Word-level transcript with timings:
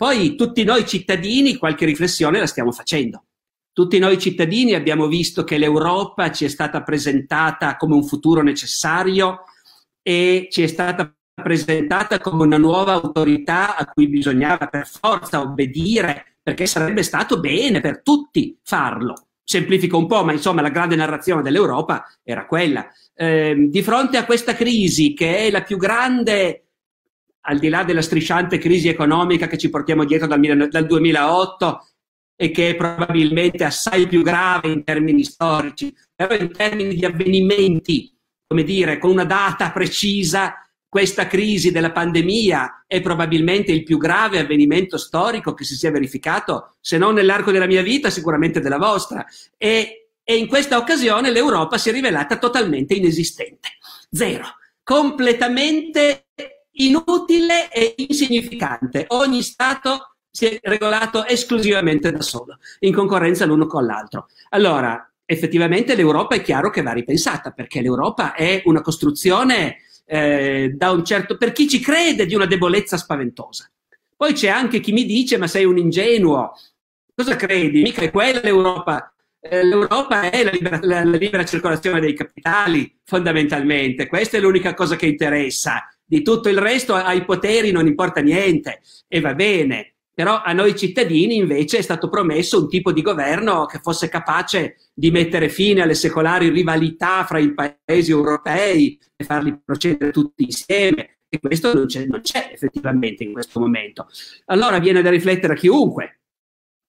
Poi 0.00 0.34
tutti 0.34 0.64
noi 0.64 0.86
cittadini 0.86 1.58
qualche 1.58 1.84
riflessione 1.84 2.38
la 2.38 2.46
stiamo 2.46 2.72
facendo. 2.72 3.24
Tutti 3.70 3.98
noi 3.98 4.18
cittadini 4.18 4.72
abbiamo 4.72 5.08
visto 5.08 5.44
che 5.44 5.58
l'Europa 5.58 6.32
ci 6.32 6.46
è 6.46 6.48
stata 6.48 6.82
presentata 6.82 7.76
come 7.76 7.96
un 7.96 8.06
futuro 8.06 8.40
necessario 8.40 9.40
e 10.00 10.48
ci 10.50 10.62
è 10.62 10.68
stata 10.68 11.14
presentata 11.34 12.18
come 12.18 12.44
una 12.44 12.56
nuova 12.56 12.94
autorità 12.94 13.76
a 13.76 13.84
cui 13.84 14.08
bisognava 14.08 14.68
per 14.68 14.86
forza 14.86 15.42
obbedire 15.42 16.38
perché 16.42 16.64
sarebbe 16.64 17.02
stato 17.02 17.38
bene 17.38 17.82
per 17.82 18.00
tutti 18.00 18.58
farlo. 18.62 19.26
Semplifico 19.44 19.98
un 19.98 20.06
po', 20.06 20.24
ma 20.24 20.32
insomma 20.32 20.62
la 20.62 20.70
grande 20.70 20.96
narrazione 20.96 21.42
dell'Europa 21.42 22.06
era 22.22 22.46
quella. 22.46 22.88
Eh, 23.14 23.66
di 23.68 23.82
fronte 23.82 24.16
a 24.16 24.24
questa 24.24 24.54
crisi, 24.54 25.12
che 25.12 25.40
è 25.40 25.50
la 25.50 25.62
più 25.62 25.76
grande 25.76 26.69
al 27.42 27.58
di 27.58 27.68
là 27.68 27.84
della 27.84 28.02
strisciante 28.02 28.58
crisi 28.58 28.88
economica 28.88 29.46
che 29.46 29.58
ci 29.58 29.70
portiamo 29.70 30.04
dietro 30.04 30.26
dal, 30.26 30.68
dal 30.68 30.86
2008 30.86 31.88
e 32.36 32.50
che 32.50 32.70
è 32.70 32.74
probabilmente 32.74 33.64
assai 33.64 34.06
più 34.06 34.22
grave 34.22 34.70
in 34.70 34.82
termini 34.82 35.24
storici, 35.24 35.94
però 36.14 36.34
in 36.34 36.50
termini 36.50 36.94
di 36.94 37.04
avvenimenti, 37.04 38.16
come 38.46 38.62
dire, 38.62 38.98
con 38.98 39.10
una 39.10 39.24
data 39.24 39.70
precisa, 39.72 40.54
questa 40.88 41.26
crisi 41.26 41.70
della 41.70 41.92
pandemia 41.92 42.84
è 42.86 43.00
probabilmente 43.00 43.70
il 43.70 43.84
più 43.84 43.96
grave 43.96 44.40
avvenimento 44.40 44.98
storico 44.98 45.54
che 45.54 45.64
si 45.64 45.76
sia 45.76 45.90
verificato, 45.90 46.76
se 46.80 46.98
non 46.98 47.14
nell'arco 47.14 47.52
della 47.52 47.66
mia 47.66 47.82
vita, 47.82 48.10
sicuramente 48.10 48.58
della 48.58 48.78
vostra. 48.78 49.24
E, 49.56 50.08
e 50.24 50.36
in 50.36 50.48
questa 50.48 50.78
occasione 50.78 51.30
l'Europa 51.30 51.78
si 51.78 51.90
è 51.90 51.92
rivelata 51.92 52.38
totalmente 52.38 52.94
inesistente. 52.94 53.68
Zero. 54.10 54.46
Completamente 54.82 56.29
inutile 56.72 57.70
e 57.70 57.94
insignificante. 57.96 59.04
Ogni 59.08 59.42
Stato 59.42 60.16
si 60.30 60.46
è 60.46 60.58
regolato 60.62 61.26
esclusivamente 61.26 62.12
da 62.12 62.22
solo, 62.22 62.58
in 62.80 62.94
concorrenza 62.94 63.46
l'uno 63.46 63.66
con 63.66 63.84
l'altro. 63.84 64.28
Allora, 64.50 65.10
effettivamente 65.24 65.94
l'Europa 65.94 66.36
è 66.36 66.42
chiaro 66.42 66.70
che 66.70 66.82
va 66.82 66.92
ripensata, 66.92 67.50
perché 67.50 67.80
l'Europa 67.80 68.34
è 68.34 68.62
una 68.66 68.80
costruzione 68.80 69.78
eh, 70.04 70.72
da 70.74 70.90
un 70.90 71.04
certo, 71.04 71.36
per 71.36 71.52
chi 71.52 71.68
ci 71.68 71.80
crede, 71.80 72.26
di 72.26 72.34
una 72.34 72.46
debolezza 72.46 72.96
spaventosa. 72.96 73.70
Poi 74.16 74.32
c'è 74.32 74.48
anche 74.48 74.80
chi 74.80 74.92
mi 74.92 75.04
dice, 75.04 75.36
ma 75.36 75.46
sei 75.46 75.64
un 75.64 75.78
ingenuo, 75.78 76.52
cosa 77.14 77.36
credi? 77.36 77.82
Mica 77.82 78.02
è 78.02 78.10
quella 78.10 78.40
l'Europa. 78.42 79.12
Eh, 79.40 79.64
L'Europa 79.64 80.28
è 80.28 80.44
la 80.44 80.50
libera, 80.50 80.78
la, 80.82 81.02
la 81.02 81.16
libera 81.16 81.44
circolazione 81.44 82.00
dei 82.00 82.12
capitali, 82.12 82.98
fondamentalmente. 83.04 84.06
Questa 84.06 84.36
è 84.36 84.40
l'unica 84.40 84.74
cosa 84.74 84.96
che 84.96 85.06
interessa. 85.06 85.88
Di 86.10 86.22
tutto 86.22 86.48
il 86.48 86.58
resto 86.58 86.94
ai 86.94 87.24
poteri 87.24 87.70
non 87.70 87.86
importa 87.86 88.20
niente 88.20 88.80
e 89.06 89.20
va 89.20 89.32
bene. 89.32 89.94
Però 90.12 90.42
a 90.42 90.52
noi 90.52 90.74
cittadini 90.76 91.36
invece 91.36 91.78
è 91.78 91.82
stato 91.82 92.08
promesso 92.08 92.58
un 92.58 92.68
tipo 92.68 92.90
di 92.90 93.00
governo 93.00 93.64
che 93.66 93.78
fosse 93.78 94.08
capace 94.08 94.90
di 94.92 95.12
mettere 95.12 95.48
fine 95.48 95.82
alle 95.82 95.94
secolari 95.94 96.48
rivalità 96.48 97.24
fra 97.24 97.38
i 97.38 97.54
paesi 97.54 98.10
europei 98.10 98.98
e 99.14 99.22
farli 99.22 99.56
procedere 99.64 100.10
tutti 100.10 100.42
insieme. 100.42 101.18
E 101.28 101.38
questo 101.38 101.72
non 101.72 101.86
c'è, 101.86 102.04
non 102.06 102.22
c'è 102.22 102.50
effettivamente 102.54 103.22
in 103.22 103.32
questo 103.32 103.60
momento. 103.60 104.08
Allora 104.46 104.80
viene 104.80 105.02
da 105.02 105.10
riflettere 105.10 105.52
a 105.52 105.56
chiunque. 105.56 106.22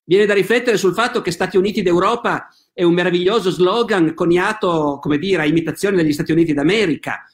Viene 0.02 0.26
da 0.26 0.34
riflettere 0.34 0.76
sul 0.78 0.94
fatto 0.94 1.22
che 1.22 1.30
Stati 1.30 1.56
Uniti 1.56 1.80
d'Europa 1.82 2.48
è 2.72 2.82
un 2.82 2.92
meraviglioso 2.92 3.50
slogan 3.50 4.14
coniato, 4.14 4.98
come 5.00 5.18
dire, 5.18 5.42
a 5.42 5.46
imitazione 5.46 5.94
degli 5.94 6.12
Stati 6.12 6.32
Uniti 6.32 6.52
d'America. 6.52 7.24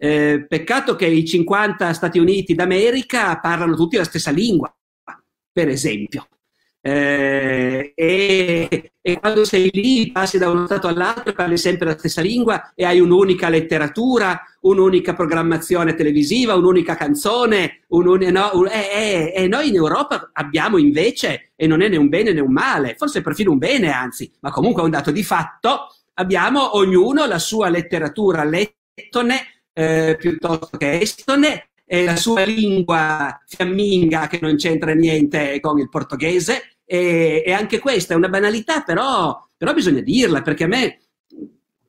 Eh, 0.00 0.46
peccato 0.48 0.94
che 0.94 1.06
i 1.06 1.26
50 1.26 1.92
Stati 1.92 2.20
Uniti 2.20 2.54
d'America 2.54 3.38
parlano 3.40 3.74
tutti 3.74 3.96
la 3.96 4.04
stessa 4.04 4.30
lingua 4.30 4.72
per 5.58 5.68
esempio. 5.68 6.28
Eh, 6.80 7.92
e, 7.96 8.92
e, 9.00 9.18
quando 9.18 9.44
sei 9.44 9.68
lì 9.72 10.12
passi 10.12 10.38
da 10.38 10.48
uno 10.48 10.66
stato 10.66 10.86
all'altro, 10.86 11.32
parli 11.32 11.56
sempre 11.56 11.86
la 11.86 11.98
stessa 11.98 12.20
lingua 12.20 12.72
e 12.76 12.84
hai 12.84 13.00
un'unica 13.00 13.48
letteratura, 13.48 14.40
un'unica 14.60 15.14
programmazione 15.14 15.94
televisiva, 15.94 16.54
un'unica 16.54 16.94
canzone. 16.94 17.80
Un, 17.88 18.04
no, 18.04 18.50
un, 18.52 18.68
eh, 18.68 19.32
eh, 19.32 19.32
e 19.34 19.48
noi 19.48 19.70
in 19.70 19.74
Europa 19.74 20.30
abbiamo 20.32 20.78
invece, 20.78 21.50
e 21.56 21.66
non 21.66 21.82
è 21.82 21.88
né 21.88 21.96
un 21.96 22.08
bene 22.08 22.32
né 22.32 22.40
un 22.40 22.52
male, 22.52 22.94
forse 22.96 23.20
perfino 23.20 23.50
un 23.50 23.58
bene 23.58 23.90
anzi, 23.90 24.30
ma 24.38 24.52
comunque 24.52 24.82
è 24.82 24.84
un 24.84 24.92
dato 24.92 25.10
di 25.10 25.24
fatto, 25.24 25.88
abbiamo 26.14 26.76
ognuno 26.76 27.26
la 27.26 27.40
sua 27.40 27.68
letteratura 27.68 28.44
lettone 28.44 29.57
eh, 29.78 30.16
piuttosto 30.18 30.76
che 30.76 30.98
estone 30.98 31.68
e 31.86 32.04
la 32.04 32.16
sua 32.16 32.42
lingua 32.42 33.40
fiamminga 33.46 34.26
che 34.26 34.40
non 34.42 34.56
c'entra 34.56 34.92
niente 34.92 35.60
con 35.60 35.78
il 35.78 35.88
portoghese 35.88 36.78
e, 36.84 37.44
e 37.46 37.52
anche 37.52 37.78
questa 37.78 38.12
è 38.12 38.16
una 38.16 38.28
banalità, 38.28 38.82
però, 38.82 39.40
però, 39.56 39.72
bisogna 39.72 40.00
dirla 40.00 40.42
perché 40.42 40.64
a 40.64 40.66
me 40.66 40.98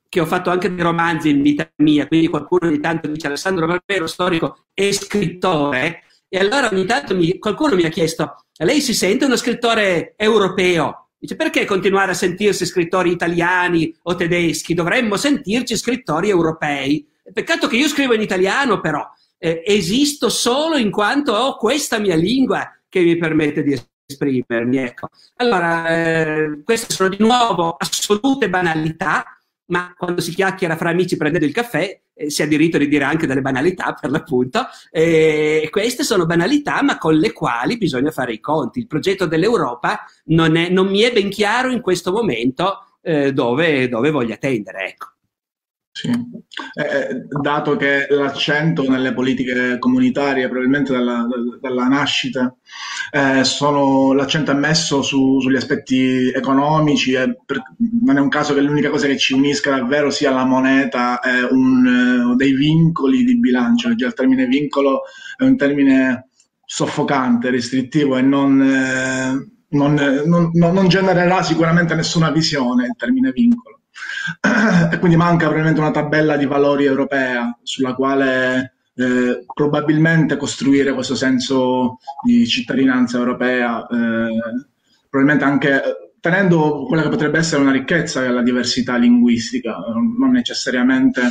che 0.08 0.20
ho 0.20 0.26
fatto 0.26 0.50
anche 0.50 0.72
dei 0.72 0.84
romanzi 0.84 1.30
in 1.30 1.42
vita 1.42 1.68
mia, 1.76 2.06
quindi 2.06 2.28
qualcuno 2.28 2.68
ogni 2.68 2.78
tanto 2.78 3.08
dice 3.08 3.26
Alessandro 3.26 3.66
Barbero, 3.66 4.06
storico 4.06 4.66
e 4.72 4.92
scrittore, 4.92 6.04
e 6.28 6.38
allora 6.38 6.68
ogni 6.70 6.86
tanto 6.86 7.16
mi, 7.16 7.38
qualcuno 7.38 7.74
mi 7.74 7.84
ha 7.84 7.88
chiesto, 7.88 8.44
lei 8.58 8.80
si 8.80 8.94
sente 8.94 9.24
uno 9.24 9.36
scrittore 9.36 10.14
europeo? 10.16 11.09
Dice, 11.20 11.36
perché 11.36 11.66
continuare 11.66 12.12
a 12.12 12.14
sentirsi 12.14 12.64
scrittori 12.64 13.10
italiani 13.10 13.94
o 14.04 14.14
tedeschi? 14.14 14.72
Dovremmo 14.72 15.18
sentirci 15.18 15.76
scrittori 15.76 16.30
europei. 16.30 17.06
Peccato 17.30 17.66
che 17.66 17.76
io 17.76 17.88
scrivo 17.88 18.14
in 18.14 18.22
italiano, 18.22 18.80
però, 18.80 19.06
eh, 19.36 19.62
esisto 19.66 20.30
solo 20.30 20.78
in 20.78 20.90
quanto 20.90 21.34
ho 21.34 21.56
questa 21.56 21.98
mia 21.98 22.16
lingua 22.16 22.74
che 22.88 23.02
mi 23.02 23.18
permette 23.18 23.62
di 23.62 23.78
esprimermi. 24.06 24.78
Ecco. 24.78 25.10
Allora, 25.36 25.88
eh, 25.88 26.62
queste 26.64 26.94
sono 26.94 27.10
di 27.10 27.18
nuovo 27.18 27.76
assolute 27.78 28.48
banalità, 28.48 29.38
ma 29.70 29.94
quando 29.96 30.20
si 30.20 30.34
chiacchiera 30.34 30.76
fra 30.76 30.90
amici 30.90 31.16
prendendo 31.16 31.46
il 31.46 31.52
caffè 31.52 32.00
eh, 32.14 32.30
si 32.30 32.42
ha 32.42 32.46
diritto 32.46 32.76
di 32.76 32.86
dire 32.86 33.04
anche 33.04 33.26
delle 33.26 33.40
banalità 33.40 33.96
per 33.98 34.10
l'appunto. 34.10 34.66
E 34.90 35.68
queste 35.70 36.04
sono 36.04 36.26
banalità, 36.26 36.82
ma 36.82 36.98
con 36.98 37.14
le 37.14 37.32
quali 37.32 37.78
bisogna 37.78 38.10
fare 38.10 38.34
i 38.34 38.40
conti. 38.40 38.80
Il 38.80 38.86
progetto 38.86 39.26
dell'Europa 39.26 40.04
non, 40.26 40.56
è, 40.56 40.68
non 40.68 40.88
mi 40.88 41.00
è 41.00 41.12
ben 41.12 41.30
chiaro 41.30 41.70
in 41.70 41.80
questo 41.80 42.12
momento 42.12 42.84
eh, 43.02 43.32
dove, 43.32 43.88
dove 43.88 44.10
voglia 44.10 44.36
tendere. 44.36 44.88
Ecco. 44.88 45.06
Sì. 46.00 46.08
Eh, 46.08 47.26
dato 47.42 47.76
che 47.76 48.06
l'accento 48.08 48.88
nelle 48.88 49.12
politiche 49.12 49.78
comunitarie, 49.78 50.48
probabilmente 50.48 50.94
dalla, 50.94 51.26
dalla 51.60 51.88
nascita, 51.88 52.56
eh, 53.10 53.44
sono, 53.44 54.14
l'accento 54.14 54.50
è 54.50 54.54
messo 54.54 55.02
su, 55.02 55.40
sugli 55.40 55.56
aspetti 55.56 56.30
economici, 56.34 57.12
e 57.12 57.36
per, 57.44 57.60
non 58.02 58.16
è 58.16 58.20
un 58.20 58.30
caso 58.30 58.54
che 58.54 58.62
l'unica 58.62 58.88
cosa 58.88 59.08
che 59.08 59.18
ci 59.18 59.34
unisca 59.34 59.76
davvero 59.76 60.08
sia 60.08 60.30
la 60.30 60.46
moneta 60.46 61.20
e 61.20 61.42
un, 61.50 62.34
dei 62.34 62.54
vincoli 62.54 63.22
di 63.22 63.38
bilancio, 63.38 63.88
perché 63.88 64.06
il 64.06 64.14
termine 64.14 64.46
vincolo 64.46 65.02
è 65.36 65.44
un 65.44 65.58
termine 65.58 66.30
soffocante, 66.64 67.50
restrittivo 67.50 68.16
e 68.16 68.22
non, 68.22 68.62
eh, 68.62 69.50
non, 69.76 69.94
non, 70.24 70.50
non 70.54 70.88
genererà 70.88 71.42
sicuramente 71.42 71.94
nessuna 71.94 72.30
visione 72.30 72.86
il 72.86 72.94
termine 72.96 73.32
vincolo 73.32 73.69
e 74.92 74.98
quindi 74.98 75.16
manca 75.16 75.46
probabilmente 75.46 75.80
una 75.80 75.90
tabella 75.90 76.36
di 76.36 76.46
valori 76.46 76.84
europea 76.84 77.58
sulla 77.62 77.94
quale 77.94 78.74
eh, 78.94 79.44
probabilmente 79.52 80.36
costruire 80.36 80.92
questo 80.92 81.14
senso 81.14 81.98
di 82.24 82.46
cittadinanza 82.46 83.18
europea, 83.18 83.86
eh, 83.86 84.58
probabilmente 85.08 85.44
anche 85.44 85.82
tenendo 86.20 86.84
quella 86.86 87.02
che 87.02 87.08
potrebbe 87.08 87.38
essere 87.38 87.62
una 87.62 87.72
ricchezza 87.72 88.20
che 88.20 88.26
è 88.26 88.30
la 88.30 88.42
diversità 88.42 88.96
linguistica, 88.96 89.76
non 90.18 90.30
necessariamente 90.30 91.22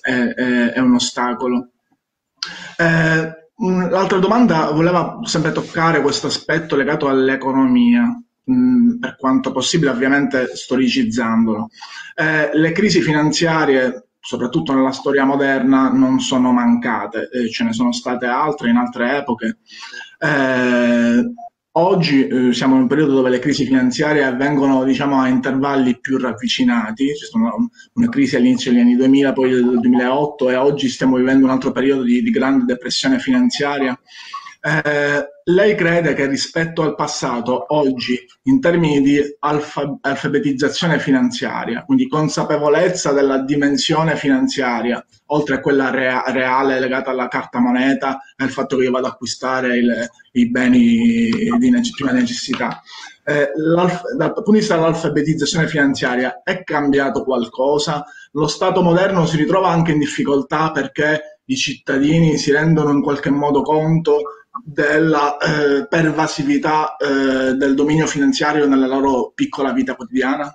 è, 0.00 0.10
è, 0.10 0.72
è 0.72 0.78
un 0.78 0.94
ostacolo. 0.94 1.70
Eh, 2.78 3.38
l'altra 3.90 4.18
domanda 4.18 4.70
voleva 4.70 5.18
sempre 5.24 5.52
toccare 5.52 6.00
questo 6.00 6.28
aspetto 6.28 6.76
legato 6.76 7.08
all'economia 7.08 8.22
per 8.98 9.16
quanto 9.16 9.52
possibile 9.52 9.90
ovviamente 9.90 10.54
storicizzandolo. 10.54 11.68
Eh, 12.14 12.50
le 12.52 12.72
crisi 12.72 13.00
finanziarie 13.00 14.10
soprattutto 14.20 14.74
nella 14.74 14.92
storia 14.92 15.24
moderna, 15.24 15.90
non 15.90 16.20
sono 16.20 16.52
mancate, 16.52 17.30
eh, 17.32 17.50
ce 17.50 17.64
ne 17.64 17.72
sono 17.72 17.92
state 17.92 18.26
altre 18.26 18.70
in 18.70 18.76
altre 18.76 19.16
epoche. 19.16 19.58
Eh, 20.18 21.32
oggi 21.72 22.26
eh, 22.26 22.52
siamo 22.52 22.74
in 22.74 22.82
un 22.82 22.86
periodo 22.86 23.14
dove 23.14 23.30
le 23.30 23.38
crisi 23.38 23.64
finanziarie 23.64 24.22
avvengono 24.22 24.84
diciamo, 24.84 25.20
a 25.20 25.28
intervalli 25.28 25.98
più 25.98 26.18
ravvicinati, 26.18 27.06
c'è 27.06 27.26
stata 27.26 27.56
una 27.94 28.08
crisi 28.08 28.36
all'inizio 28.36 28.70
degli 28.70 28.80
anni 28.80 28.96
2000, 28.96 29.32
poi 29.32 29.50
del 29.50 29.80
2008 29.80 30.50
e 30.50 30.56
oggi 30.56 30.88
stiamo 30.88 31.16
vivendo 31.16 31.46
un 31.46 31.52
altro 31.52 31.72
periodo 31.72 32.02
di, 32.02 32.22
di 32.22 32.30
grande 32.30 32.64
depressione 32.66 33.18
finanziaria 33.18 33.98
eh, 34.60 35.26
lei 35.44 35.74
crede 35.74 36.12
che 36.12 36.26
rispetto 36.26 36.82
al 36.82 36.94
passato, 36.94 37.64
oggi, 37.74 38.18
in 38.44 38.60
termini 38.60 39.00
di 39.00 39.18
alfa- 39.40 39.98
alfabetizzazione 40.00 40.98
finanziaria, 40.98 41.84
quindi 41.84 42.06
consapevolezza 42.08 43.12
della 43.12 43.38
dimensione 43.38 44.16
finanziaria, 44.16 45.04
oltre 45.26 45.56
a 45.56 45.60
quella 45.60 45.90
rea- 45.90 46.24
reale 46.26 46.78
legata 46.78 47.10
alla 47.10 47.28
carta 47.28 47.58
moneta 47.58 48.20
e 48.36 48.44
al 48.44 48.50
fatto 48.50 48.76
che 48.76 48.84
io 48.84 48.90
vado 48.90 49.06
ad 49.06 49.12
acquistare 49.12 49.78
il, 49.78 50.08
i 50.32 50.50
beni 50.50 51.30
di 51.58 51.70
legittima 51.70 52.12
necessità, 52.12 52.82
eh, 53.24 53.50
dal 54.16 54.32
punto 54.32 54.50
di 54.50 54.58
vista 54.58 54.74
dell'alfabetizzazione 54.74 55.68
finanziaria 55.68 56.42
è 56.42 56.62
cambiato 56.64 57.24
qualcosa? 57.24 58.04
Lo 58.32 58.46
Stato 58.46 58.82
moderno 58.82 59.24
si 59.24 59.36
ritrova 59.36 59.68
anche 59.68 59.92
in 59.92 59.98
difficoltà 59.98 60.70
perché 60.70 61.40
i 61.44 61.56
cittadini 61.56 62.36
si 62.38 62.52
rendono 62.52 62.90
in 62.90 63.02
qualche 63.02 63.30
modo 63.30 63.62
conto 63.62 64.22
della 64.64 65.36
eh, 65.38 65.86
pervasività 65.88 66.96
eh, 66.96 67.54
del 67.54 67.74
dominio 67.74 68.06
finanziario 68.06 68.66
nella 68.66 68.86
loro 68.86 69.32
piccola 69.34 69.72
vita 69.72 69.94
quotidiana? 69.94 70.54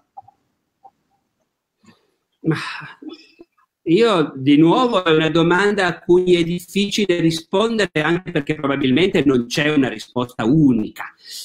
Io 3.88 4.34
di 4.36 4.58
nuovo 4.58 5.04
è 5.04 5.12
una 5.12 5.30
domanda 5.30 5.86
a 5.86 6.00
cui 6.00 6.36
è 6.36 6.44
difficile 6.44 7.20
rispondere 7.20 8.02
anche 8.02 8.32
perché 8.32 8.56
probabilmente 8.56 9.24
non 9.24 9.46
c'è 9.46 9.72
una 9.72 9.90
risposta 9.90 10.44
unica. 10.44 11.04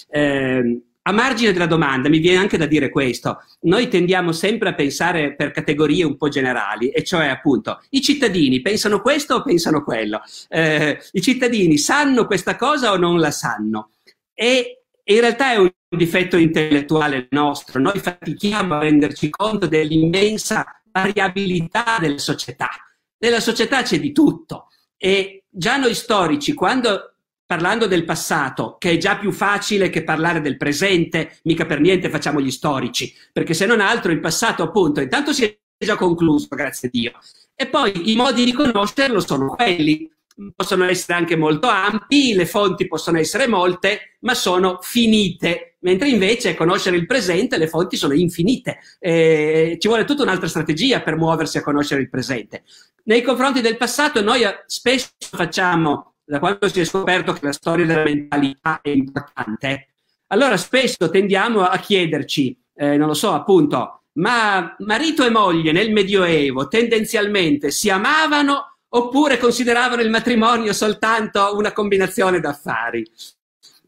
Eh, 0.09 0.83
a 1.11 1.13
margine 1.13 1.53
della 1.53 1.67
domanda 1.67 2.09
mi 2.09 2.19
viene 2.19 2.39
anche 2.39 2.57
da 2.57 2.67
dire 2.67 2.89
questo, 2.89 3.43
noi 3.63 3.89
tendiamo 3.89 4.33
sempre 4.33 4.71
a 4.71 4.75
pensare 4.75 5.35
per 5.35 5.51
categorie 5.51 6.05
un 6.05 6.17
po' 6.17 6.29
generali, 6.29 6.91
e 6.91 7.05
cioè 7.05 7.27
appunto 7.27 7.83
i 7.91 8.01
cittadini 8.01 8.61
pensano 8.61 9.01
questo 9.01 9.37
o 9.37 9.43
pensano 9.43 9.85
quello, 9.85 10.23
eh, 10.49 10.99
i 11.13 11.21
cittadini 11.21 11.77
sanno 11.79 12.27
questa 12.27 12.57
cosa 12.57 12.93
o 12.93 12.97
non 12.97 13.19
la 13.19 13.31
sanno. 13.31 13.91
E 14.33 14.85
in 15.03 15.21
realtà 15.21 15.53
è 15.53 15.57
un 15.57 15.71
difetto 15.89 16.37
intellettuale 16.37 17.27
nostro, 17.31 17.81
noi 17.81 17.99
fatichiamo 17.99 18.75
a 18.75 18.79
renderci 18.79 19.29
conto 19.31 19.67
dell'immensa 19.67 20.81
variabilità 20.91 21.99
della 22.01 22.19
società. 22.19 22.71
Nella 23.19 23.41
società 23.41 23.83
c'è 23.83 24.01
di 24.01 24.13
tutto 24.13 24.69
e 24.97 25.45
già 25.49 25.77
noi 25.77 25.95
storici, 25.95 26.55
quando 26.55 27.17
parlando 27.51 27.89
del 27.89 28.05
passato, 28.05 28.77
che 28.79 28.93
è 28.93 28.97
già 28.97 29.19
più 29.19 29.33
facile 29.33 29.91
che 29.91 30.05
parlare 30.05 30.41
del 30.41 30.57
presente, 30.57 31.39
mica 31.43 31.67
per 31.67 31.81
niente 31.81 32.09
facciamo 32.09 32.41
gli 32.41 32.53
storici, 32.53 33.13
perché 33.33 33.55
se 33.55 33.67
non 33.67 33.81
altro 33.81 34.13
il 34.13 34.21
passato 34.21 34.63
appunto 34.63 35.01
intanto 35.01 35.33
si 35.33 35.43
è 35.43 35.59
già 35.77 35.97
concluso, 35.97 36.47
grazie 36.49 36.87
a 36.87 36.91
Dio. 36.93 37.13
E 37.57 37.67
poi 37.67 38.13
i 38.13 38.15
modi 38.15 38.45
di 38.45 38.53
conoscerlo 38.53 39.19
sono 39.19 39.57
quelli, 39.57 40.09
possono 40.55 40.85
essere 40.85 41.19
anche 41.19 41.35
molto 41.35 41.67
ampi, 41.67 42.35
le 42.35 42.47
fonti 42.47 42.87
possono 42.87 43.19
essere 43.19 43.49
molte, 43.49 44.19
ma 44.21 44.35
sono 44.35 44.79
finite, 44.81 45.75
mentre 45.81 46.09
invece 46.09 46.55
conoscere 46.55 46.99
il 46.99 47.07
presente 47.07 47.59
le 47.59 47.67
fonti 47.67 47.97
sono 47.97 48.15
infinite. 48.15 48.79
Eh, 49.01 49.77
ci 49.81 49.89
vuole 49.89 50.05
tutta 50.05 50.23
un'altra 50.23 50.47
strategia 50.47 51.01
per 51.01 51.17
muoversi 51.17 51.59
a 51.59 51.63
conoscere 51.63 52.01
il 52.01 52.11
presente. 52.11 52.63
Nei 53.07 53.23
confronti 53.23 53.61
del 53.61 53.77
passato 53.77 54.23
noi 54.23 54.43
spesso 54.67 55.11
facciamo 55.19 56.11
da 56.31 56.39
quando 56.39 56.69
si 56.69 56.79
è 56.79 56.85
scoperto 56.85 57.33
che 57.33 57.45
la 57.45 57.53
storia 57.53 57.85
della 57.85 58.05
mentalità 58.05 58.81
è 58.83 58.91
importante, 58.91 59.89
allora 60.29 60.57
spesso 60.57 61.11
tendiamo 61.11 61.63
a 61.63 61.77
chiederci, 61.77 62.57
eh, 62.77 62.97
non 62.97 63.09
lo 63.09 63.15
so, 63.15 63.33
appunto, 63.33 64.03
ma 64.13 64.77
marito 64.79 65.27
e 65.27 65.31
moglie 65.31 65.73
nel 65.73 65.91
Medioevo 65.91 66.69
tendenzialmente 66.69 67.73
si 67.73 67.91
amavano 67.91 68.77
oppure 68.91 69.39
consideravano 69.39 70.03
il 70.03 70.11
matrimonio 70.11 70.73
soltanto 70.73 71.57
una 71.57 71.73
combinazione 71.73 72.39
d'affari? 72.39 73.05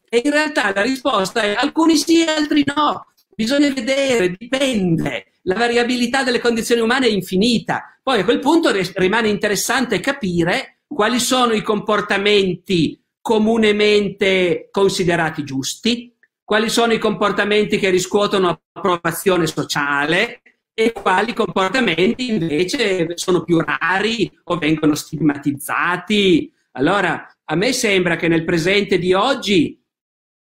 E 0.09 0.21
in 0.21 0.31
realtà 0.31 0.73
la 0.73 0.81
risposta 0.81 1.41
è 1.43 1.55
alcuni 1.57 1.95
sì, 1.95 2.23
altri 2.23 2.65
no. 2.75 3.07
Bisogna 3.33 3.71
vedere, 3.71 4.35
dipende. 4.37 5.27
La 5.43 5.55
variabilità 5.55 6.23
delle 6.23 6.39
condizioni 6.39 6.81
umane 6.81 7.07
è 7.07 7.09
infinita. 7.09 7.97
Poi 8.03 8.19
a 8.19 8.23
quel 8.25 8.39
punto 8.39 8.69
rimane 8.95 9.29
interessante 9.29 10.01
capire 10.01 10.72
quali 10.93 11.19
sono 11.19 11.53
i 11.53 11.61
comportamenti 11.61 13.01
comunemente 13.21 14.67
considerati 14.69 15.43
giusti, 15.43 16.13
quali 16.43 16.69
sono 16.69 16.93
i 16.93 16.99
comportamenti 16.99 17.77
che 17.77 17.89
riscuotono 17.89 18.61
approvazione 18.73 19.47
sociale 19.47 20.41
e 20.73 20.91
quali 20.91 21.33
comportamenti 21.33 22.29
invece 22.29 23.17
sono 23.17 23.43
più 23.43 23.59
rari 23.59 24.29
o 24.45 24.57
vengono 24.57 24.95
stigmatizzati. 24.95 26.51
Allora, 26.71 27.27
a 27.45 27.55
me 27.55 27.71
sembra 27.71 28.15
che 28.15 28.27
nel 28.27 28.43
presente 28.43 28.97
di 28.97 29.13
oggi, 29.13 29.79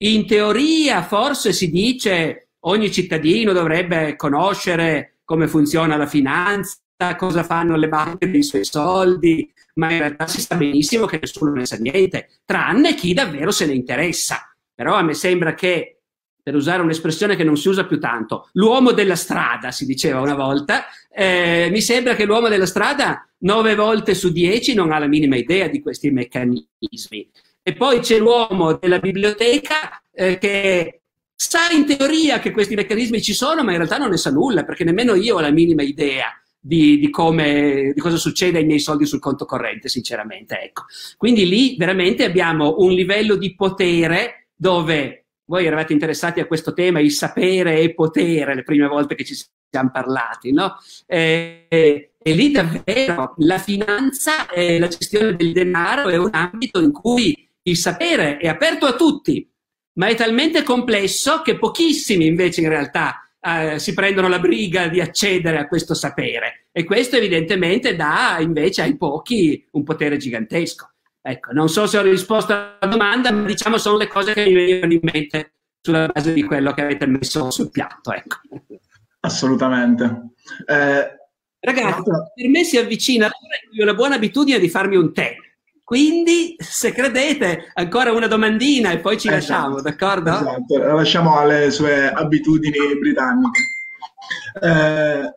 in 0.04 0.26
teoria, 0.26 1.04
forse 1.04 1.52
si 1.52 1.70
dice 1.70 2.52
ogni 2.62 2.92
cittadino 2.92 3.52
dovrebbe 3.52 4.16
conoscere 4.16 5.20
come 5.26 5.48
funziona 5.48 5.98
la 5.98 6.08
finanza, 6.08 6.78
cosa 7.16 7.44
fanno 7.44 7.78
le 7.78 7.88
banche 7.88 8.30
dei 8.30 8.44
suoi 8.44 8.66
soldi, 8.66 9.52
ma 9.76 9.92
in 9.92 10.00
realtà 10.00 10.28
si 10.28 10.42
sa 10.42 10.56
benissimo 10.56 11.06
che 11.06 11.20
nessuno 11.22 11.52
ne 11.52 11.66
sa 11.66 11.78
niente, 11.78 12.30
tranne 12.46 12.94
chi 12.96 13.14
davvero 13.14 13.52
se 13.52 13.66
ne 13.66 13.74
interessa. 13.74 14.54
Però 14.76 14.96
a 14.96 15.02
me 15.02 15.14
sembra 15.14 15.54
che, 15.54 16.02
per 16.44 16.56
usare 16.56 16.82
un'espressione 16.82 17.36
che 17.36 17.44
non 17.44 17.58
si 17.58 17.70
usa 17.70 17.86
più 17.86 18.00
tanto, 18.00 18.50
l'uomo 18.54 18.92
della 18.92 19.16
strada, 19.16 19.72
si 19.72 19.86
diceva 19.86 20.20
una 20.20 20.36
volta, 20.36 20.86
eh, 21.10 21.70
mi 21.72 21.82
sembra 21.82 22.16
che 22.16 22.26
l'uomo 22.26 22.50
della 22.50 22.66
strada 22.66 23.28
nove 23.40 23.76
volte 23.76 24.14
su 24.14 24.32
dieci 24.32 24.74
non 24.74 24.92
ha 24.92 25.00
la 25.00 25.08
minima 25.08 25.38
idea 25.38 25.68
di 25.68 25.82
questi 25.82 26.12
meccanismi. 26.12 27.30
E 27.62 27.74
poi 27.74 28.00
c'è 28.00 28.18
l'uomo 28.18 28.74
della 28.74 29.00
biblioteca 29.00 30.02
eh, 30.12 30.38
che 30.38 31.02
sa 31.34 31.70
in 31.72 31.86
teoria 31.86 32.40
che 32.40 32.52
questi 32.52 32.76
meccanismi 32.76 33.22
ci 33.22 33.34
sono, 33.34 33.64
ma 33.64 33.72
in 33.72 33.78
realtà 33.78 33.98
non 33.98 34.10
ne 34.10 34.18
sa 34.18 34.32
nulla, 34.32 34.66
perché 34.66 34.84
nemmeno 34.84 35.14
io 35.16 35.36
ho 35.36 35.40
la 35.40 35.52
minima 35.52 35.84
idea 35.84 36.34
di, 36.60 37.00
di, 37.00 37.10
come, 37.10 37.92
di 37.94 38.00
cosa 38.02 38.18
succede 38.18 38.58
ai 38.58 38.66
miei 38.66 38.80
soldi 38.80 39.06
sul 39.06 39.20
conto 39.20 39.46
corrente, 39.46 39.88
sinceramente. 39.88 40.60
Ecco. 40.60 40.84
Quindi 41.18 41.48
lì 41.48 41.76
veramente 41.78 42.24
abbiamo 42.24 42.76
un 42.80 42.92
livello 42.92 43.36
di 43.36 43.56
potere 43.56 44.50
dove 44.56 45.26
voi 45.46 45.66
eravate 45.66 45.94
interessati 45.94 46.40
a 46.40 46.46
questo 46.46 46.74
tema, 46.74 47.00
il 47.00 47.12
sapere 47.12 47.80
e 47.80 47.94
potere, 47.94 48.54
le 48.54 48.64
prime 48.64 48.88
volte 48.88 49.16
che 49.16 49.26
ci 49.26 49.36
siamo 49.70 49.90
parlati, 49.92 50.52
no? 50.52 50.78
E, 51.08 51.68
e 51.68 52.34
lì 52.34 52.52
davvero 52.52 53.34
la 53.38 53.58
finanza 53.58 54.48
e 54.48 54.78
la 54.78 54.88
gestione 54.88 55.36
del 55.36 55.52
denaro 55.52 56.10
è 56.10 56.18
un 56.18 56.30
ambito 56.32 56.80
in 56.80 56.92
cui 56.92 57.50
il 57.64 57.78
sapere 57.78 58.38
è 58.38 58.48
aperto 58.48 58.86
a 58.86 58.96
tutti, 58.96 59.50
ma 59.94 60.08
è 60.08 60.16
talmente 60.16 60.62
complesso 60.62 61.42
che 61.42 61.58
pochissimi 61.58 62.28
invece 62.28 62.62
in 62.62 62.70
realtà 62.70 63.29
eh, 63.42 63.80
si 63.80 63.94
prendono 63.94 64.28
la 64.28 64.40
briga 64.40 64.88
di 64.88 65.00
accedere 65.00 65.58
a 65.58 65.68
questo 65.68 65.94
sapere 65.94 66.68
e 66.72 66.84
questo 66.84 67.16
evidentemente 67.16 67.96
dà 67.96 68.38
invece 68.40 68.82
ai 68.82 68.98
pochi 68.98 69.68
un 69.72 69.84
potere 69.84 70.18
gigantesco. 70.18 70.92
Ecco, 71.22 71.52
non 71.52 71.70
so 71.70 71.86
se 71.86 71.98
ho 71.98 72.02
risposto 72.02 72.54
alla 72.54 72.92
domanda, 72.92 73.32
ma 73.32 73.46
diciamo 73.46 73.78
sono 73.78 73.98
le 73.98 74.08
cose 74.08 74.34
che 74.34 74.46
mi 74.46 74.54
venivano 74.54 74.94
in 74.94 75.00
mente 75.02 75.54
sulla 75.82 76.08
base 76.08 76.34
di 76.34 76.44
quello 76.44 76.74
che 76.74 76.82
avete 76.82 77.06
messo 77.06 77.52
sul 77.52 77.72
piatto. 77.72 78.14
Ecco. 78.14 78.38
Assolutamente. 79.22 80.32
Eh, 80.66 81.18
Ragazzi, 81.62 82.04
per 82.36 82.50
me 82.50 82.64
si 82.64 82.78
avvicina, 82.78 83.28
ho 83.28 83.86
la 83.86 83.94
buona 83.94 84.16
abitudine 84.16 84.60
di 84.60 84.70
farmi 84.70 84.96
un 84.96 85.14
tè 85.14 85.36
quindi, 85.90 86.56
se 86.60 86.92
credete, 86.92 87.72
ancora 87.74 88.12
una 88.12 88.28
domandina 88.28 88.92
e 88.92 89.00
poi 89.00 89.18
ci 89.18 89.28
esatto, 89.28 89.54
lasciamo, 89.54 89.82
d'accordo? 89.82 90.30
Esatto, 90.30 90.78
la 90.78 90.94
lasciamo 90.94 91.40
alle 91.40 91.72
sue 91.72 92.12
abitudini 92.12 92.78
britanniche. 93.00 93.60
Eh, 94.62 95.34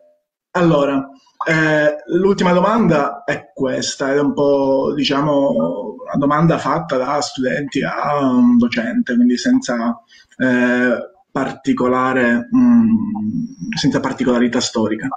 allora, 0.51 1.09
eh, 1.47 1.95
l'ultima 2.19 2.51
domanda 2.51 3.23
è 3.23 3.49
questa, 3.51 4.13
è 4.13 4.19
un 4.19 4.35
po', 4.35 4.93
diciamo, 4.95 5.95
una 6.03 6.17
domanda 6.19 6.59
fatta 6.59 6.97
da 6.97 7.19
studenti 7.19 7.81
a 7.81 8.23
un 8.23 8.59
docente, 8.59 9.15
quindi 9.15 9.37
senza 9.37 9.99
eh, 10.37 11.13
particolare, 11.31 12.47
mh, 12.51 12.59
mm, 12.59 13.71
senza 13.75 13.99
particolarità 13.99 14.61
storica. 14.61 15.07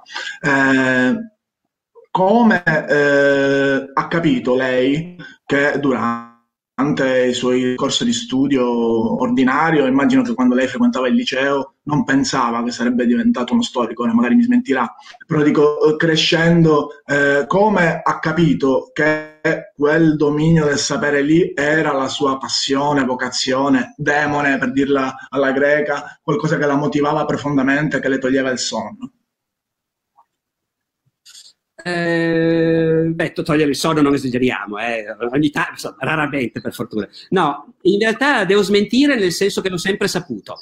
Eh, 0.40 1.14
come 2.16 2.62
eh, 2.64 3.90
ha 3.92 4.08
capito 4.08 4.54
lei 4.54 5.16
che 5.44 5.78
durante 5.78 7.26
i 7.28 7.34
suoi 7.34 7.74
corsi 7.74 8.06
di 8.06 8.12
studio 8.14 9.20
ordinario, 9.20 9.84
immagino 9.84 10.22
che 10.22 10.32
quando 10.32 10.54
lei 10.54 10.66
frequentava 10.66 11.08
il 11.08 11.14
liceo 11.14 11.74
non 11.82 12.04
pensava 12.04 12.62
che 12.62 12.70
sarebbe 12.70 13.04
diventato 13.04 13.52
uno 13.52 13.60
storico, 13.60 14.06
magari 14.06 14.34
mi 14.34 14.44
smentirà, 14.44 14.90
però 15.26 15.42
dico, 15.42 15.76
crescendo, 15.98 16.88
eh, 17.04 17.44
come 17.46 18.00
ha 18.02 18.18
capito 18.18 18.90
che 18.94 19.72
quel 19.76 20.16
dominio 20.16 20.64
del 20.64 20.78
sapere 20.78 21.20
lì 21.20 21.52
era 21.54 21.92
la 21.92 22.08
sua 22.08 22.38
passione, 22.38 23.04
vocazione, 23.04 23.92
demone, 23.94 24.56
per 24.56 24.72
dirla 24.72 25.14
alla 25.28 25.52
greca, 25.52 26.18
qualcosa 26.22 26.56
che 26.56 26.64
la 26.64 26.76
motivava 26.76 27.26
profondamente, 27.26 28.00
che 28.00 28.08
le 28.08 28.18
toglieva 28.18 28.48
il 28.48 28.58
sonno? 28.58 29.10
Eh, 31.86 33.12
beh, 33.14 33.32
togliere 33.32 33.70
il 33.70 33.76
sonno 33.76 34.02
non 34.02 34.12
esageriamo, 34.12 34.76
eh. 34.78 35.04
ogni 35.30 35.52
insomma, 35.70 35.96
raramente 36.00 36.60
per 36.60 36.74
fortuna. 36.74 37.08
No, 37.28 37.74
in 37.82 38.00
realtà 38.00 38.44
devo 38.44 38.62
smentire 38.62 39.14
nel 39.14 39.30
senso 39.30 39.60
che 39.60 39.68
l'ho 39.68 39.76
sempre 39.76 40.08
saputo, 40.08 40.56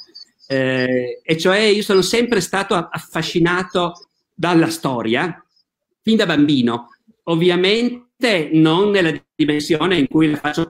eh, 0.45 1.21
e 1.23 1.37
cioè 1.37 1.57
io 1.61 1.81
sono 1.81 2.03
sempre 2.03 2.41
stato 2.41 2.75
affascinato 2.75 4.07
dalla 4.35 4.69
storia, 4.69 5.43
fin 6.03 6.15
da 6.15 6.27
bambino. 6.27 6.89
Ovviamente 7.23 8.51
non 8.53 8.91
nella 8.91 9.11
dimensione 9.33 9.97
in 9.97 10.07
cui 10.07 10.29
la 10.29 10.37
faccio 10.37 10.67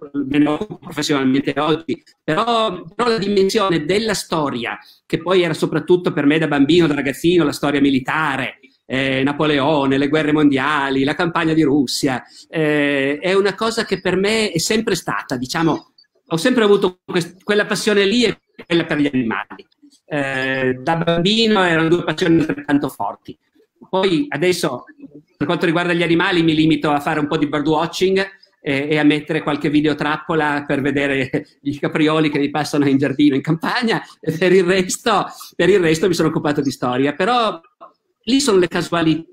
professionalmente 0.79 1.53
oggi, 1.57 2.01
però, 2.23 2.81
però, 2.95 3.09
la 3.09 3.17
dimensione 3.17 3.83
della 3.83 4.13
storia, 4.13 4.79
che 5.05 5.21
poi 5.21 5.41
era 5.41 5.53
soprattutto 5.53 6.13
per 6.13 6.25
me 6.25 6.37
da 6.37 6.47
bambino, 6.47 6.87
da 6.87 6.95
ragazzino, 6.95 7.43
la 7.43 7.51
storia 7.51 7.81
militare, 7.81 8.59
eh, 8.85 9.23
Napoleone, 9.23 9.97
le 9.97 10.07
guerre 10.07 10.31
mondiali, 10.31 11.03
la 11.03 11.15
campagna 11.15 11.53
di 11.53 11.63
Russia, 11.63 12.23
eh, 12.49 13.17
è 13.19 13.33
una 13.33 13.55
cosa 13.55 13.85
che 13.85 13.99
per 13.99 14.15
me 14.15 14.51
è 14.51 14.59
sempre 14.59 14.95
stata, 14.95 15.37
diciamo, 15.37 15.93
ho 16.27 16.37
sempre 16.37 16.63
avuto 16.63 16.99
quest- 17.05 17.43
quella 17.43 17.65
passione 17.65 18.05
lì 18.05 18.23
e 18.23 18.37
quella 18.65 18.85
per 18.85 18.99
gli 18.99 19.09
animali. 19.11 19.67
Eh, 20.07 20.79
da 20.81 20.97
bambino 20.97 21.63
erano 21.63 21.89
due 21.89 22.03
passioni 22.03 22.39
altrettanto 22.39 22.89
forti. 22.89 23.37
Poi 23.89 24.25
adesso, 24.29 24.85
per 25.37 25.45
quanto 25.45 25.65
riguarda 25.65 25.93
gli 25.93 26.03
animali, 26.03 26.43
mi 26.43 26.55
limito 26.55 26.91
a 26.91 26.99
fare 26.99 27.19
un 27.19 27.27
po' 27.27 27.37
di 27.37 27.47
birdwatching 27.47 28.25
e, 28.61 28.87
e 28.89 28.97
a 28.97 29.03
mettere 29.03 29.43
qualche 29.43 29.69
videotrappola 29.69 30.63
per 30.65 30.81
vedere 30.81 31.45
i 31.61 31.77
caprioli 31.77 32.29
che 32.29 32.39
mi 32.39 32.49
passano 32.49 32.87
in 32.87 32.97
giardino, 32.97 33.35
in 33.35 33.41
campagna, 33.41 34.01
per 34.19 34.51
il 34.51 34.63
resto, 34.63 35.27
per 35.55 35.69
il 35.69 35.79
resto 35.79 36.07
mi 36.07 36.15
sono 36.15 36.29
occupato 36.29 36.61
di 36.61 36.71
storia. 36.71 37.13
Però 37.13 37.59
lì 38.25 38.39
sono 38.39 38.57
le 38.57 38.67
casualità, 38.67 39.23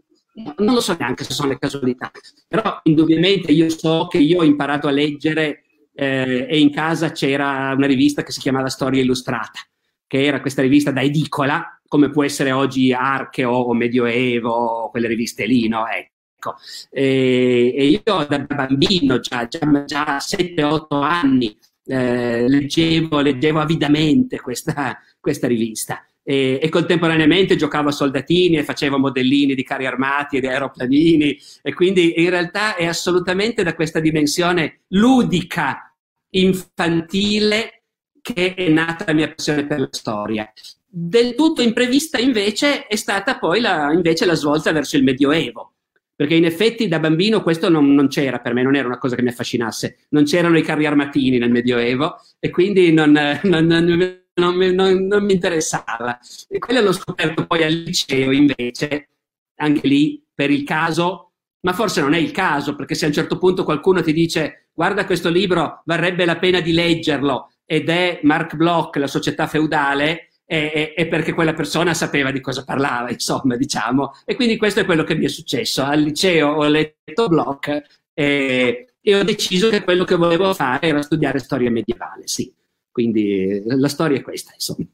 non 0.59 0.75
lo 0.75 0.81
so 0.81 0.97
neanche 0.99 1.25
se 1.25 1.33
sono 1.33 1.49
le 1.49 1.59
casualità, 1.59 2.11
però 2.49 2.81
indubbiamente 2.85 3.53
io 3.53 3.69
so 3.69 4.07
che 4.09 4.19
io 4.19 4.41
ho 4.41 4.45
imparato 4.45 4.89
a 4.89 4.91
leggere 4.91 5.65
eh, 5.95 6.47
e 6.49 6.59
in 6.59 6.71
casa 6.71 7.11
c'era 7.11 7.73
una 7.77 7.87
rivista 7.87 8.23
che 8.23 8.33
si 8.33 8.41
chiamava 8.41 8.69
Storia 8.69 9.03
Illustrata, 9.03 9.61
che 10.07 10.25
era 10.25 10.41
questa 10.41 10.63
rivista 10.63 10.91
da 10.91 11.03
edicola, 11.03 11.81
come 11.87 12.11
può 12.11 12.25
essere 12.25 12.53
oggi 12.53 12.93
Archeo 12.93 13.51
o 13.51 13.75
Medioevo, 13.75 14.89
quelle 14.91 15.09
riviste 15.09 15.47
lì, 15.47 15.69
no? 15.69 15.85
Ecco. 15.87 16.57
E, 16.91 17.75
e 17.77 17.85
io 17.87 18.27
da 18.27 18.39
bambino, 18.41 19.21
già, 19.21 19.47
già, 19.47 19.85
già 19.85 20.17
7-8 20.17 21.03
anni, 21.03 21.57
eh, 21.85 22.49
leggevo, 22.49 23.21
leggevo 23.21 23.61
avidamente 23.61 24.41
questa, 24.41 24.99
questa 25.21 25.47
rivista 25.47 26.05
e, 26.23 26.59
e, 26.63 26.69
contemporaneamente 26.69 27.57
giocavo 27.57 27.89
a 27.89 27.93
soldatini 27.93 28.57
e 28.57 28.65
facevo 28.65 28.99
modellini 28.99 29.55
di 29.55 29.65
carri 29.65 29.87
armati 29.87 30.37
e 30.37 30.41
di 30.41 30.47
aeroplanini. 30.47 31.39
E 31.63 31.75
quindi 31.75 32.21
in 32.23 32.31
realtà 32.31 32.77
è 32.77 32.87
assolutamente 32.87 33.63
da 33.63 33.75
questa 33.75 34.01
dimensione 34.01 34.83
ludica, 34.89 35.95
infantile, 36.31 37.83
che 38.21 38.55
è 38.55 38.69
nata 38.69 39.05
la 39.07 39.13
mia 39.13 39.33
passione 39.35 39.67
per 39.67 39.81
la 39.81 39.89
storia. 39.91 40.53
Del 40.87 41.35
tutto 41.35 41.63
imprevista 41.63 42.19
invece 42.19 42.87
è 42.87 42.97
stata 42.97 43.39
poi 43.39 43.61
la, 43.61 43.91
la 43.93 44.35
svolta 44.35 44.73
verso 44.73 44.97
il 44.97 45.03
Medioevo, 45.03 45.73
perché 46.15 46.35
in 46.35 46.45
effetti 46.45 46.87
da 46.87 47.01
bambino 47.01 47.43
questo 47.43 47.69
non, 47.69 47.95
non, 47.95 48.09
c'era 48.09 48.39
per 48.39 48.53
me, 48.53 48.63
non 48.63 48.77
era 48.77 48.87
una 48.87 48.99
cosa 48.99 49.17
che 49.17 49.23
mi 49.23 49.31
affascinasse, 49.31 50.07
non 50.11 50.25
c'erano 50.25 50.59
i 50.59 50.63
carri 50.63 50.87
armatini 50.87 51.39
nel 51.39 51.51
Medioevo 51.51 52.21
e 52.39 52.51
quindi 52.51 52.93
non, 52.93 53.13
non, 53.43 53.67
non 53.67 54.21
non 54.35 54.55
mi, 54.55 54.73
non, 54.73 55.07
non 55.07 55.25
mi 55.25 55.35
interessava. 55.35 56.19
E 56.49 56.59
quello 56.59 56.81
l'ho 56.81 56.93
scoperto 56.93 57.47
poi 57.47 57.63
al 57.65 57.73
liceo 57.73 58.31
invece, 58.33 59.09
anche 59.57 59.87
lì 59.87 60.23
per 60.35 60.51
il 60.51 60.65
caso, 60.65 61.33
ma 61.61 61.73
forse 61.73 62.01
non 62.01 62.15
è 62.15 62.19
il 62.19 62.33
caso, 62.33 62.75
perché 62.75 62.95
se 62.95 63.05
a 63.05 63.09
un 63.09 63.15
certo 63.15 63.39
punto 63.39 63.65
qualcuno 63.65 64.03
ti 64.03 64.13
dice 64.13 64.71
guarda 64.75 65.05
questo 65.05 65.29
libro, 65.29 65.83
varrebbe 65.85 66.25
la 66.25 66.39
pena 66.39 66.61
di 66.61 66.73
leggerlo, 66.73 67.53
ed 67.65 67.89
è 67.89 68.21
Mark 68.23 68.57
Bloch, 68.57 68.97
la 68.97 69.07
società 69.07 69.47
feudale, 69.47 70.33
è, 70.45 70.93
è, 70.95 71.07
perché 71.07 71.33
quella 71.33 71.55
persona 71.55 71.95
sapeva 71.95 72.31
di 72.31 72.41
cosa 72.41 72.65
parlava, 72.65 73.11
insomma, 73.11 73.57
diciamo. 73.57 74.13
E 74.25 74.35
quindi 74.35 74.57
questo 74.57 74.81
è 74.81 74.85
quello 74.85 75.05
che 75.05 75.15
mi 75.15 75.25
è 75.25 75.29
successo. 75.29 75.83
Al 75.83 76.01
liceo 76.01 76.51
ho 76.51 76.67
letto 76.67 77.29
Bloch 77.29 77.83
e, 78.13 78.95
e 79.01 79.15
ho 79.15 79.23
deciso 79.23 79.71
che 79.71 79.83
quello 79.83 80.05
che 80.05 80.17
volevo 80.17 80.53
fare 80.53 80.89
era 80.89 81.03
studiare 81.03 81.39
storia 81.39 81.71
medievale, 81.71 82.27
sì. 82.27 82.53
Quindi 82.93 83.63
la 83.65 83.89
storia 83.89 84.19
è 84.19 84.23
questa, 84.23 84.53
insomma. 84.55 84.87